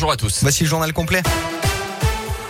[0.00, 0.42] Bonjour à tous.
[0.42, 1.22] Voici le journal complet.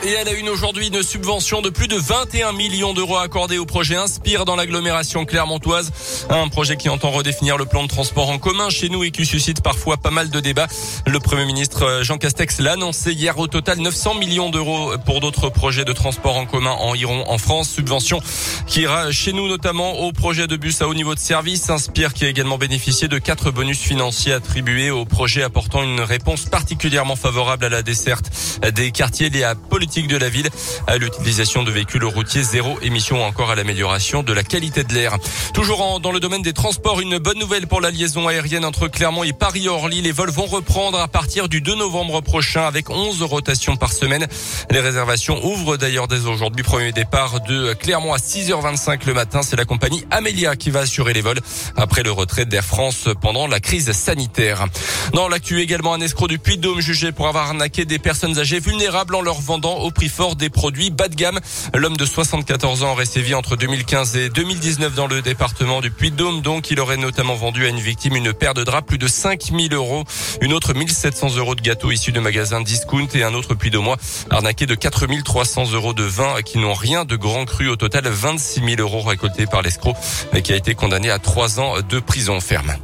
[0.05, 3.67] Et elle a une aujourd'hui une subvention de plus de 21 millions d'euros accordée au
[3.67, 5.91] projet Inspire dans l'agglomération clermontoise.
[6.31, 9.27] Un projet qui entend redéfinir le plan de transport en commun chez nous et qui
[9.27, 10.69] suscite parfois pas mal de débats.
[11.05, 15.19] Le Premier ministre euh, Jean Castex l'a annoncé hier au total 900 millions d'euros pour
[15.19, 17.69] d'autres projets de transport en commun en Iron en France.
[17.69, 18.21] Subvention
[18.69, 21.71] qui ira chez nous notamment au projet de bus à haut niveau de service.
[21.71, 26.45] Inspire qui a également bénéficié de quatre bonus financiers attribués au projet apportant une réponse
[26.45, 28.31] particulièrement favorable à la desserte
[28.73, 29.57] des quartiers liés à
[29.89, 30.51] politique de la ville,
[30.87, 34.93] à l'utilisation de véhicules routiers zéro émission ou encore à l'amélioration de la qualité de
[34.93, 35.17] l'air.
[35.55, 39.25] Toujours dans le domaine des transports, une bonne nouvelle pour la liaison aérienne entre Clermont
[39.25, 40.03] et Paris-Orly.
[40.03, 44.27] Les vols vont reprendre à partir du 2 novembre prochain avec 11 rotations par semaine.
[44.71, 46.63] Les réservations ouvrent d'ailleurs dès aujourd'hui.
[46.63, 49.41] Premier départ de Clermont à 6h25 le matin.
[49.41, 51.41] C'est la compagnie Amelia qui va assurer les vols
[51.77, 54.67] après le retrait d'Air France pendant la crise sanitaire.
[55.15, 59.15] Dans l'actu également, un escroc du Puy-de-Dôme jugé pour avoir arnaqué des personnes âgées vulnérables
[59.15, 61.41] en leur vendant au prix fort des produits bas de gamme.
[61.75, 66.41] L'homme de 74 ans aurait sévi entre 2015 et 2019 dans le département du Puy-de-Dôme.
[66.43, 69.75] Donc, il aurait notamment vendu à une victime une paire de draps plus de 5000
[69.75, 70.05] euros,
[70.41, 73.79] une autre 1700 euros de gâteaux issus de magasins discount et un autre puy de
[73.79, 73.97] mois
[74.31, 77.69] arnaqué de 4300 euros de vin qui n'ont rien de grand cru.
[77.69, 79.95] Au total, 26 000 euros récoltés par l'escroc
[80.43, 82.77] qui a été condamné à trois ans de prison ferme.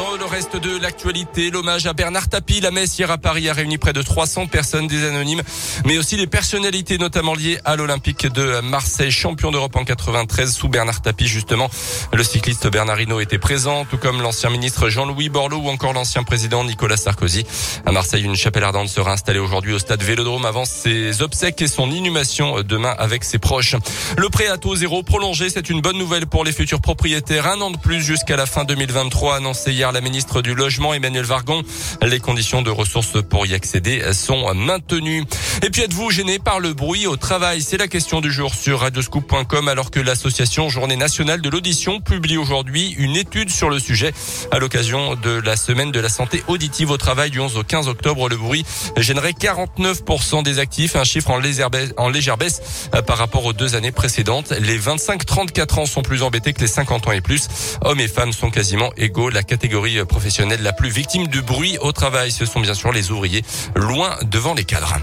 [0.00, 3.52] Dans le reste de l'actualité, l'hommage à Bernard Tapie, la messe hier à Paris a
[3.52, 5.42] réuni près de 300 personnes, des anonymes,
[5.84, 10.70] mais aussi des personnalités notamment liées à l'Olympique de Marseille, champion d'Europe en 93 sous
[10.70, 11.68] Bernard Tapie justement.
[12.14, 16.22] Le cycliste Bernard Hinault était présent, tout comme l'ancien ministre Jean-Louis Borloo ou encore l'ancien
[16.22, 17.44] président Nicolas Sarkozy.
[17.84, 21.68] À Marseille, une chapelle ardente sera installée aujourd'hui au stade Vélodrome avant ses obsèques et
[21.68, 23.76] son inhumation demain avec ses proches.
[24.16, 27.46] Le prêt à taux zéro prolongé, c'est une bonne nouvelle pour les futurs propriétaires.
[27.48, 31.24] Un an de plus jusqu'à la fin 2023, annoncé hier la ministre du Logement, Emmanuel
[31.24, 31.62] Vargon.
[32.02, 35.24] Les conditions de ressources pour y accéder sont maintenues.
[35.62, 37.60] Et puis êtes-vous gêné par le bruit au travail?
[37.60, 42.38] C'est la question du jour sur radioscoop.com alors que l'association Journée nationale de l'audition publie
[42.38, 44.14] aujourd'hui une étude sur le sujet
[44.52, 47.88] à l'occasion de la semaine de la santé auditive au travail du 11 au 15
[47.88, 48.28] octobre.
[48.30, 48.64] Le bruit
[48.96, 51.92] gênerait 49% des actifs, un chiffre en légère baisse,
[52.38, 52.62] baisse
[53.06, 54.52] par rapport aux deux années précédentes.
[54.60, 57.48] Les 25-34 ans sont plus embêtés que les 50 ans et plus.
[57.82, 59.28] Hommes et femmes sont quasiment égaux.
[59.28, 62.32] La catégorie catégorie professionnelle la plus victime du bruit au travail.
[62.32, 63.44] Ce sont bien sûr les ouvriers,
[63.76, 64.96] loin devant les cadres.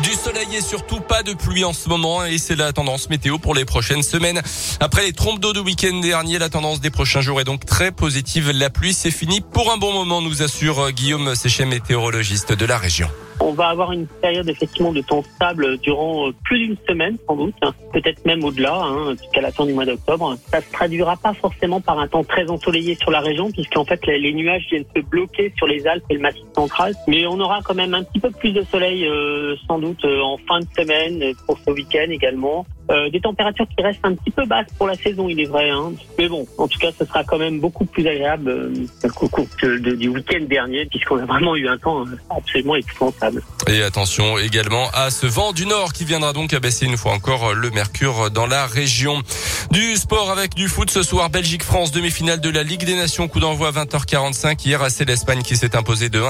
[0.00, 3.38] Du soleil et surtout pas de pluie en ce moment et c'est la tendance météo
[3.38, 4.40] pour les prochaines semaines.
[4.80, 7.92] Après les trompes d'eau du week-end dernier, la tendance des prochains jours est donc très
[7.92, 8.50] positive.
[8.50, 12.78] La pluie c'est fini pour un bon moment, nous assure Guillaume Séchet, météorologiste de la
[12.78, 13.10] région.
[13.44, 17.34] On va avoir une période effectivement de temps stable durant euh, plus d'une semaine sans
[17.34, 17.74] doute, hein.
[17.92, 20.36] peut-être même au-delà, hein, jusqu'à la fin du mois d'octobre.
[20.46, 24.06] Ça se traduira pas forcément par un temps très ensoleillé sur la région, puisqu'en fait
[24.06, 26.94] les, nuages viennent se bloquer sur les Alpes et le Massif central.
[27.08, 30.20] Mais on aura quand même un petit peu plus de soleil euh, sans doute euh,
[30.20, 32.64] en fin de semaine pour ce week-end également.
[32.90, 35.70] Euh, des températures qui restent un petit peu basses pour la saison, il est vrai.
[35.70, 35.92] Hein.
[36.18, 39.46] Mais bon, en tout cas, ce sera quand même beaucoup plus agréable euh, qu'au cours
[39.62, 43.42] du week-end dernier, puisqu'on a vraiment eu un temps euh, absolument épouvantable.
[43.68, 47.54] Et attention également à ce vent du nord qui viendra donc abaisser une fois encore
[47.54, 49.22] le mercure dans la région.
[49.70, 53.40] Du sport avec du foot ce soir, Belgique-France, demi-finale de la Ligue des Nations, coup
[53.40, 54.66] d'envoi à 20h45.
[54.66, 56.20] Hier, c'est l'Espagne qui s'est imposée de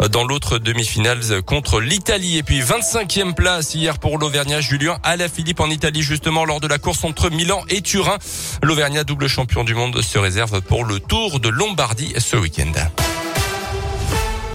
[0.00, 2.36] 1 dans l'autre demi-finale contre l'Italie.
[2.36, 6.78] Et puis 25e place hier pour l'Auvergnat, Julien Alaphilippe en Italie justement lors de la
[6.78, 8.18] course entre Milan et Turin.
[8.62, 12.72] L'Auvergnat, double champion du monde, se réserve pour le Tour de Lombardie ce week-end.